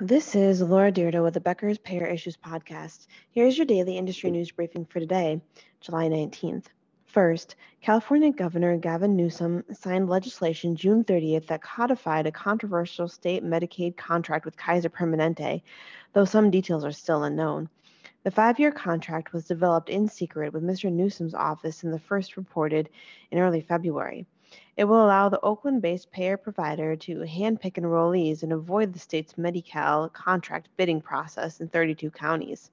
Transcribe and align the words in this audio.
This 0.00 0.36
is 0.36 0.62
Laura 0.62 0.92
Dyrda 0.92 1.24
with 1.24 1.34
the 1.34 1.40
Becker's 1.40 1.76
Payer 1.76 2.06
Issues 2.06 2.36
Podcast. 2.36 3.08
Here's 3.32 3.58
your 3.58 3.66
daily 3.66 3.98
industry 3.98 4.30
news 4.30 4.52
briefing 4.52 4.84
for 4.84 5.00
today, 5.00 5.42
July 5.80 6.06
19th. 6.08 6.66
First, 7.06 7.56
California 7.82 8.30
Governor 8.30 8.76
Gavin 8.76 9.16
Newsom 9.16 9.64
signed 9.72 10.08
legislation 10.08 10.76
June 10.76 11.02
30th 11.02 11.48
that 11.48 11.62
codified 11.62 12.28
a 12.28 12.30
controversial 12.30 13.08
state 13.08 13.42
Medicaid 13.42 13.96
contract 13.96 14.44
with 14.44 14.56
Kaiser 14.56 14.88
Permanente, 14.88 15.62
though 16.12 16.24
some 16.24 16.52
details 16.52 16.84
are 16.84 16.92
still 16.92 17.24
unknown. 17.24 17.68
The 18.22 18.30
five 18.30 18.60
year 18.60 18.70
contract 18.70 19.32
was 19.32 19.46
developed 19.46 19.90
in 19.90 20.06
secret 20.06 20.52
with 20.52 20.62
Mr. 20.62 20.92
Newsom's 20.92 21.34
office 21.34 21.82
and 21.82 21.92
the 21.92 21.98
first 21.98 22.36
reported 22.36 22.88
in 23.32 23.40
early 23.40 23.62
February. 23.62 24.26
It 24.76 24.84
will 24.84 25.04
allow 25.04 25.28
the 25.28 25.40
Oakland 25.40 25.82
based 25.82 26.10
payer 26.10 26.36
provider 26.36 26.94
to 26.96 27.18
handpick 27.20 27.74
enrollees 27.74 28.42
and 28.42 28.52
avoid 28.52 28.92
the 28.92 28.98
state's 28.98 29.36
Medi 29.36 29.60
Cal 29.60 30.08
contract 30.08 30.68
bidding 30.76 31.00
process 31.00 31.60
in 31.60 31.68
32 31.68 32.10
counties. 32.10 32.70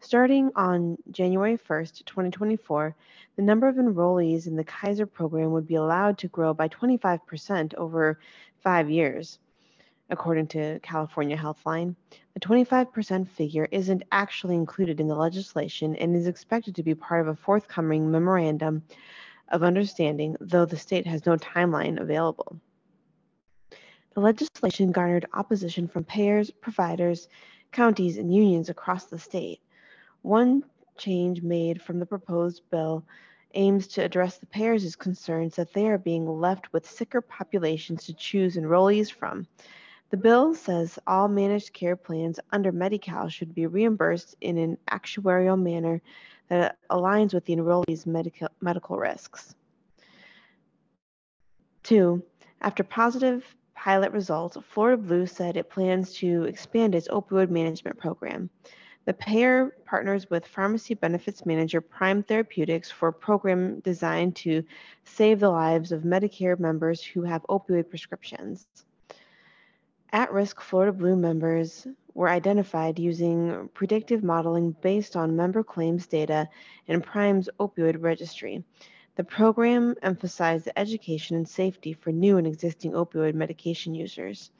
Starting 0.00 0.50
on 0.56 0.96
January 1.10 1.58
1st, 1.58 2.04
2024, 2.06 2.96
the 3.36 3.42
number 3.42 3.68
of 3.68 3.76
enrollees 3.76 4.46
in 4.46 4.56
the 4.56 4.64
Kaiser 4.64 5.06
program 5.06 5.52
would 5.52 5.66
be 5.66 5.74
allowed 5.74 6.16
to 6.18 6.28
grow 6.28 6.54
by 6.54 6.68
25% 6.68 7.74
over 7.74 8.18
five 8.62 8.90
years. 8.90 9.38
According 10.08 10.48
to 10.48 10.80
California 10.80 11.36
Healthline, 11.36 11.94
the 12.34 12.40
25% 12.40 13.28
figure 13.28 13.68
isn't 13.70 14.02
actually 14.10 14.56
included 14.56 15.00
in 15.00 15.06
the 15.06 15.14
legislation 15.14 15.94
and 15.96 16.16
is 16.16 16.26
expected 16.26 16.74
to 16.74 16.82
be 16.82 16.94
part 16.94 17.20
of 17.20 17.28
a 17.28 17.36
forthcoming 17.36 18.10
memorandum 18.10 18.82
of 19.50 19.62
understanding, 19.62 20.36
though 20.40 20.64
the 20.64 20.76
state 20.76 21.06
has 21.06 21.26
no 21.26 21.36
timeline 21.36 22.00
available. 22.00 22.60
The 24.14 24.20
legislation 24.20 24.92
garnered 24.92 25.26
opposition 25.32 25.88
from 25.88 26.04
payers, 26.04 26.50
providers, 26.50 27.28
counties, 27.72 28.18
and 28.18 28.34
unions 28.34 28.68
across 28.68 29.06
the 29.06 29.18
state. 29.18 29.60
One 30.22 30.64
change 30.96 31.42
made 31.42 31.80
from 31.80 31.98
the 31.98 32.06
proposed 32.06 32.62
bill 32.70 33.04
aims 33.54 33.86
to 33.88 34.04
address 34.04 34.38
the 34.38 34.46
payers' 34.46 34.96
concerns 34.96 35.56
that 35.56 35.72
they 35.72 35.88
are 35.88 35.98
being 35.98 36.26
left 36.26 36.72
with 36.72 36.88
sicker 36.88 37.20
populations 37.20 38.04
to 38.06 38.14
choose 38.14 38.56
enrollees 38.56 39.10
from. 39.10 39.46
The 40.10 40.16
bill 40.16 40.56
says 40.56 40.98
all 41.06 41.28
managed 41.28 41.72
care 41.72 41.94
plans 41.94 42.40
under 42.50 42.72
Medi 42.72 42.98
Cal 42.98 43.28
should 43.28 43.54
be 43.54 43.66
reimbursed 43.66 44.34
in 44.40 44.58
an 44.58 44.76
actuarial 44.90 45.60
manner 45.60 46.02
that 46.48 46.78
aligns 46.90 47.32
with 47.32 47.44
the 47.44 47.52
enrollee's 47.52 48.06
medical, 48.06 48.48
medical 48.60 48.98
risks. 48.98 49.54
Two, 51.84 52.24
after 52.60 52.82
positive 52.82 53.56
pilot 53.74 54.10
results, 54.12 54.56
Florida 54.68 55.00
Blue 55.00 55.26
said 55.26 55.56
it 55.56 55.70
plans 55.70 56.12
to 56.14 56.42
expand 56.42 56.96
its 56.96 57.06
opioid 57.06 57.48
management 57.48 57.96
program. 57.96 58.50
The 59.04 59.14
payer 59.14 59.76
partners 59.86 60.28
with 60.28 60.44
pharmacy 60.44 60.94
benefits 60.94 61.46
manager 61.46 61.80
Prime 61.80 62.24
Therapeutics 62.24 62.90
for 62.90 63.08
a 63.08 63.12
program 63.12 63.78
designed 63.80 64.34
to 64.36 64.64
save 65.04 65.38
the 65.38 65.50
lives 65.50 65.92
of 65.92 66.02
Medicare 66.02 66.58
members 66.58 67.02
who 67.02 67.22
have 67.22 67.42
opioid 67.48 67.88
prescriptions. 67.88 68.66
At 70.12 70.32
risk 70.32 70.60
Florida 70.60 70.92
Blue 70.92 71.14
members 71.14 71.86
were 72.14 72.28
identified 72.28 72.98
using 72.98 73.68
predictive 73.74 74.24
modeling 74.24 74.72
based 74.80 75.14
on 75.14 75.36
member 75.36 75.62
claims 75.62 76.08
data 76.08 76.48
in 76.88 77.00
Prime's 77.00 77.48
opioid 77.60 78.02
registry. 78.02 78.64
The 79.14 79.22
program 79.22 79.94
emphasized 80.02 80.68
education 80.74 81.36
and 81.36 81.48
safety 81.48 81.92
for 81.92 82.10
new 82.10 82.38
and 82.38 82.46
existing 82.46 82.90
opioid 82.90 83.34
medication 83.34 83.94
users. 83.94 84.50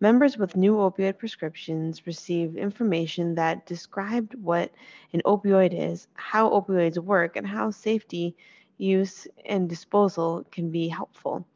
Members 0.00 0.36
with 0.36 0.56
new 0.56 0.74
opioid 0.74 1.16
prescriptions 1.16 2.06
received 2.06 2.56
information 2.58 3.34
that 3.36 3.64
described 3.64 4.34
what 4.34 4.72
an 5.14 5.22
opioid 5.24 5.72
is, 5.72 6.06
how 6.12 6.50
opioids 6.50 6.98
work, 6.98 7.36
and 7.36 7.46
how 7.46 7.70
safety, 7.70 8.36
use, 8.76 9.26
and 9.46 9.70
disposal 9.70 10.44
can 10.50 10.70
be 10.70 10.88
helpful. 10.88 11.46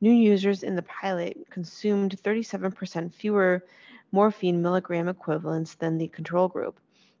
New 0.00 0.12
users 0.12 0.62
in 0.62 0.76
the 0.76 0.82
pilot 0.82 1.48
consumed 1.48 2.20
37% 2.22 3.14
fewer 3.14 3.64
morphine 4.12 4.60
milligram 4.60 5.08
equivalents 5.08 5.74
than 5.74 5.96
the 5.96 6.08
control 6.08 6.48
group. 6.48 6.78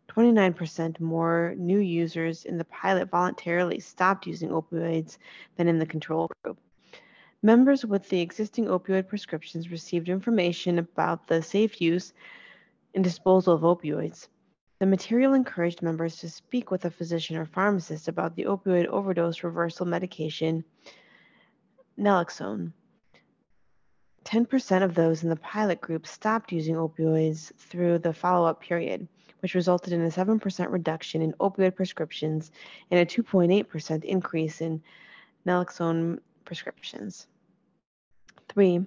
29% 0.08 1.00
more 1.00 1.54
new 1.56 1.78
users 1.78 2.44
in 2.44 2.58
the 2.58 2.64
pilot 2.66 3.08
voluntarily 3.08 3.80
stopped 3.80 4.26
using 4.26 4.50
opioids 4.50 5.16
than 5.56 5.68
in 5.68 5.78
the 5.78 5.86
control 5.86 6.30
group. 6.42 6.58
Members 7.42 7.84
with 7.84 8.08
the 8.10 8.20
existing 8.20 8.66
opioid 8.66 9.08
prescriptions 9.08 9.70
received 9.70 10.10
information 10.10 10.78
about 10.78 11.26
the 11.28 11.42
safe 11.42 11.80
use 11.80 12.12
and 12.94 13.02
disposal 13.02 13.54
of 13.54 13.62
opioids. 13.62 14.28
The 14.80 14.86
material 14.86 15.32
encouraged 15.32 15.80
members 15.80 16.16
to 16.16 16.28
speak 16.28 16.70
with 16.70 16.84
a 16.84 16.90
physician 16.90 17.36
or 17.36 17.46
pharmacist 17.46 18.08
about 18.08 18.36
the 18.36 18.44
opioid 18.44 18.86
overdose 18.88 19.42
reversal 19.42 19.86
medication 19.86 20.62
naloxone. 21.98 22.72
10% 24.24 24.82
of 24.82 24.94
those 24.94 25.22
in 25.22 25.28
the 25.28 25.36
pilot 25.36 25.80
group 25.80 26.06
stopped 26.06 26.50
using 26.50 26.74
opioids 26.74 27.52
through 27.58 27.98
the 27.98 28.12
follow 28.12 28.46
up 28.46 28.60
period, 28.60 29.06
which 29.40 29.54
resulted 29.54 29.92
in 29.92 30.02
a 30.02 30.08
7% 30.08 30.70
reduction 30.72 31.22
in 31.22 31.32
opioid 31.34 31.76
prescriptions 31.76 32.50
and 32.90 32.98
a 32.98 33.06
2.8% 33.06 34.04
increase 34.04 34.60
in 34.60 34.82
naloxone 35.46 36.18
prescriptions. 36.44 37.28
Three, 38.48 38.84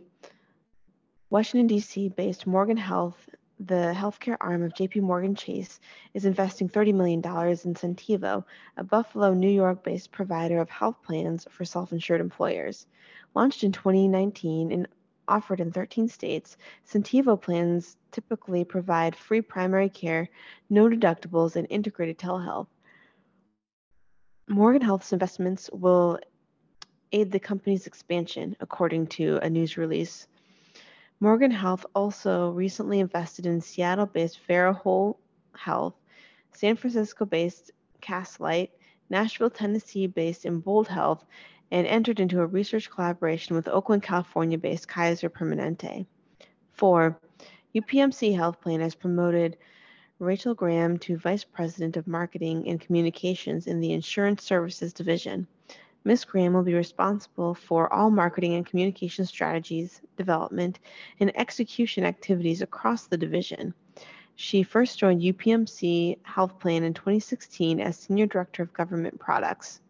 Washington, 1.30 1.68
D.C. 1.68 2.10
based 2.10 2.46
Morgan 2.46 2.78
Health, 2.78 3.30
the 3.60 3.94
healthcare 3.96 4.38
arm 4.40 4.64
of 4.64 4.74
JP 4.74 5.02
Morgan 5.02 5.36
Chase, 5.36 5.80
is 6.14 6.26
investing 6.26 6.70
$30 6.70 6.94
million 6.94 7.20
in 7.20 7.74
Centivo, 7.74 8.44
a 8.78 8.84
Buffalo, 8.84 9.34
New 9.34 9.50
York 9.50 9.84
based 9.84 10.12
provider 10.12 10.60
of 10.62 10.70
health 10.70 10.98
plans 11.04 11.46
for 11.50 11.66
self 11.66 11.92
insured 11.92 12.22
employers. 12.22 12.88
Launched 13.36 13.64
in 13.64 13.72
2019 13.72 14.72
and 14.72 14.88
offered 15.28 15.60
in 15.60 15.72
13 15.72 16.08
states, 16.08 16.58
Centivo 16.88 17.40
plans 17.40 17.98
typically 18.12 18.64
provide 18.64 19.16
free 19.16 19.42
primary 19.42 19.90
care, 19.90 20.30
no 20.70 20.88
deductibles, 20.88 21.56
and 21.56 21.68
integrated 21.70 22.18
telehealth. 22.18 22.68
Morgan 24.48 24.82
Health's 24.82 25.14
investments 25.14 25.70
will 25.72 26.20
aid 27.12 27.32
the 27.32 27.40
company's 27.40 27.88
expansion, 27.88 28.56
according 28.60 29.08
to 29.08 29.38
a 29.44 29.50
news 29.50 29.78
release. 29.78 30.28
Morgan 31.22 31.52
Health 31.52 31.86
also 31.94 32.52
recently 32.52 33.02
invested 33.02 33.46
in 33.46 33.60
Seattle 33.60 34.06
based 34.06 34.40
Whole 34.48 35.20
Health, 35.54 35.96
San 36.54 36.78
Francisco 36.78 37.26
based 37.26 37.72
Castlight, 38.02 38.70
Nashville, 39.10 39.50
Tennessee 39.50 40.08
based 40.08 40.46
Embold 40.46 40.88
Health, 40.88 41.26
and 41.72 41.86
entered 41.86 42.22
into 42.22 42.40
a 42.40 42.46
research 42.46 42.90
collaboration 42.90 43.54
with 43.54 43.68
Oakland, 43.68 44.02
California 44.02 44.58
based 44.58 44.88
Kaiser 44.88 45.30
Permanente. 45.30 46.06
Four, 46.72 47.20
UPMC 47.76 48.34
Health 48.34 48.62
Plan 48.62 48.80
has 48.80 48.96
promoted 48.96 49.58
Rachel 50.20 50.56
Graham 50.56 50.98
to 51.00 51.18
Vice 51.18 51.44
President 51.44 51.98
of 51.98 52.08
Marketing 52.08 52.66
and 52.70 52.80
Communications 52.80 53.68
in 53.68 53.82
the 53.82 53.92
Insurance 53.92 54.44
Services 54.44 54.94
Division. 54.94 55.48
Ms. 56.06 56.26
Graham 56.26 56.54
will 56.54 56.64
be 56.64 56.74
responsible 56.74 57.54
for 57.54 57.92
all 57.94 58.10
marketing 58.10 58.54
and 58.54 58.66
communication 58.66 59.26
strategies, 59.26 60.02
development, 60.16 60.80
and 61.20 61.38
execution 61.38 62.06
activities 62.06 62.62
across 62.62 63.08
the 63.08 63.18
division. 63.18 63.74
She 64.36 64.64
first 64.64 64.98
joined 64.98 65.22
UPMC 65.22 66.20
Health 66.24 66.58
Plan 66.60 66.84
in 66.84 66.94
2016 66.94 67.82
as 67.82 67.98
Senior 67.98 68.26
Director 68.26 68.64
of 68.64 68.74
Government 68.74 69.20
Products. 69.20 69.82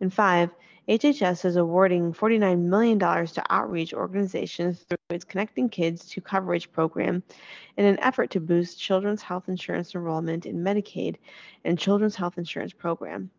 And 0.00 0.14
five, 0.14 0.50
HHS 0.88 1.44
is 1.44 1.56
awarding 1.56 2.12
$49 2.12 2.60
million 2.60 2.98
to 2.98 3.44
outreach 3.50 3.94
organizations 3.94 4.80
through 4.80 4.98
its 5.10 5.24
Connecting 5.24 5.68
Kids 5.68 6.06
to 6.10 6.20
Coverage 6.20 6.72
program 6.72 7.22
in 7.76 7.84
an 7.84 8.00
effort 8.00 8.30
to 8.30 8.40
boost 8.40 8.80
children's 8.80 9.22
health 9.22 9.48
insurance 9.48 9.94
enrollment 9.94 10.44
in 10.44 10.62
Medicaid 10.62 11.16
and 11.64 11.78
Children's 11.78 12.16
Health 12.16 12.36
Insurance 12.36 12.72
Program. 12.72 13.30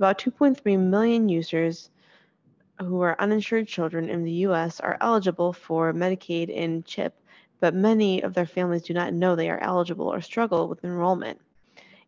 About 0.00 0.16
2.3 0.16 0.78
million 0.78 1.28
users 1.28 1.90
who 2.78 3.02
are 3.02 3.20
uninsured 3.20 3.68
children 3.68 4.08
in 4.08 4.24
the 4.24 4.32
U.S. 4.48 4.80
are 4.80 4.96
eligible 4.98 5.52
for 5.52 5.92
Medicaid 5.92 6.50
and 6.56 6.86
CHIP, 6.86 7.14
but 7.60 7.74
many 7.74 8.22
of 8.22 8.32
their 8.32 8.46
families 8.46 8.80
do 8.80 8.94
not 8.94 9.12
know 9.12 9.36
they 9.36 9.50
are 9.50 9.62
eligible 9.62 10.10
or 10.10 10.22
struggle 10.22 10.68
with 10.68 10.82
enrollment. 10.84 11.38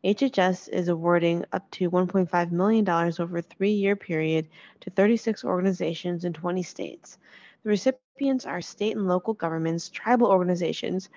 HHS 0.04 0.70
is 0.70 0.88
awarding 0.88 1.44
up 1.52 1.70
to 1.72 1.90
$1.5 1.90 2.50
million 2.50 2.88
over 2.88 3.36
a 3.36 3.42
three 3.42 3.72
year 3.72 3.94
period 3.94 4.48
to 4.80 4.88
36 4.88 5.44
organizations 5.44 6.24
in 6.24 6.32
20 6.32 6.62
states. 6.62 7.18
The 7.62 7.68
recipients 7.68 8.46
are 8.46 8.62
state 8.62 8.96
and 8.96 9.06
local 9.06 9.34
governments, 9.34 9.90
tribal 9.90 10.28
organizations, 10.28 11.10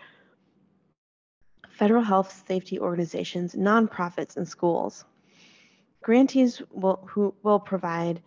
federal 1.69 2.03
health 2.03 2.43
safety 2.45 2.77
organizations, 2.77 3.55
nonprofits, 3.55 4.35
and 4.35 4.45
schools. 4.45 5.05
Grantees 6.05 6.61
will, 6.69 7.01
who 7.07 7.33
will 7.41 7.59
provide 7.59 8.21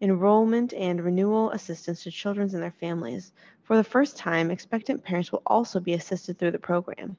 enrollment 0.00 0.72
and 0.74 1.02
renewal 1.02 1.50
assistance 1.50 2.04
to 2.04 2.10
children 2.12 2.48
and 2.52 2.62
their 2.62 2.70
families. 2.70 3.32
For 3.64 3.76
the 3.76 3.82
first 3.82 4.16
time, 4.16 4.52
expectant 4.52 5.02
parents 5.02 5.32
will 5.32 5.42
also 5.44 5.80
be 5.80 5.94
assisted 5.94 6.38
through 6.38 6.52
the 6.52 6.60
program. 6.60 7.16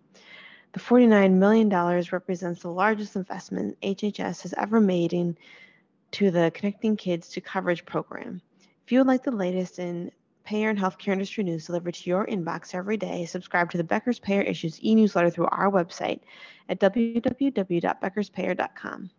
The 0.72 0.80
$49 0.80 1.34
million 1.34 1.68
represents 2.10 2.62
the 2.62 2.72
largest 2.72 3.18
investment 3.18 3.78
HHS 3.82 4.44
has 4.44 4.54
ever 4.54 4.80
made 4.80 5.12
in 5.12 5.38
to 6.12 6.32
the 6.32 6.54
Connecting 6.56 6.96
Kids 6.96 7.28
to 7.28 7.42
Coverage 7.42 7.86
program. 7.86 8.42
If 8.86 8.94
you 8.94 9.00
would 9.00 9.08
like 9.08 9.24
the 9.24 9.32
latest 9.32 9.78
in 9.78 10.10
payer 10.46 10.70
and 10.70 10.80
healthcare 10.80 11.12
industry 11.12 11.44
news 11.44 11.66
delivered 11.66 11.96
to 11.96 12.10
your 12.10 12.26
inbox 12.28 12.74
every 12.74 12.96
day, 12.96 13.26
subscribe 13.26 13.70
to 13.72 13.78
the 13.78 13.84
Becker's 13.84 14.20
Payer 14.20 14.44
Issues 14.44 14.82
e 14.82 14.96
newsletter 14.96 15.30
through 15.30 15.48
our 15.48 15.70
website 15.70 16.22
at 16.70 16.80
www.beckerspayer.com. 16.80 19.10